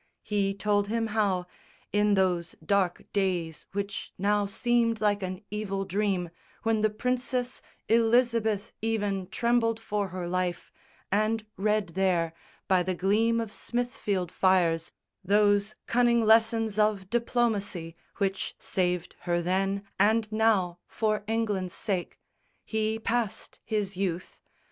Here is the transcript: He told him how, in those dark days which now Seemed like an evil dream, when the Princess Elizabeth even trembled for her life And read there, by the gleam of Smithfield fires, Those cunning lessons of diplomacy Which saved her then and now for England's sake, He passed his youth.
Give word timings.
He 0.23 0.55
told 0.55 0.87
him 0.87 1.05
how, 1.13 1.45
in 1.93 2.15
those 2.15 2.55
dark 2.65 3.03
days 3.13 3.67
which 3.73 4.11
now 4.17 4.47
Seemed 4.47 4.99
like 4.99 5.21
an 5.21 5.43
evil 5.51 5.85
dream, 5.85 6.31
when 6.63 6.81
the 6.81 6.89
Princess 6.89 7.61
Elizabeth 7.87 8.71
even 8.81 9.27
trembled 9.27 9.79
for 9.79 10.07
her 10.07 10.27
life 10.27 10.71
And 11.11 11.45
read 11.55 11.89
there, 11.89 12.33
by 12.67 12.81
the 12.81 12.95
gleam 12.95 13.39
of 13.39 13.53
Smithfield 13.53 14.31
fires, 14.31 14.91
Those 15.23 15.75
cunning 15.85 16.25
lessons 16.25 16.79
of 16.79 17.07
diplomacy 17.11 17.95
Which 18.17 18.55
saved 18.57 19.15
her 19.29 19.39
then 19.39 19.83
and 19.99 20.31
now 20.31 20.79
for 20.87 21.23
England's 21.27 21.75
sake, 21.75 22.17
He 22.65 22.97
passed 22.97 23.59
his 23.63 23.95
youth. 23.95 24.41